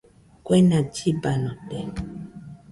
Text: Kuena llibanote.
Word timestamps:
Kuena 0.45 0.77
llibanote. 0.95 1.79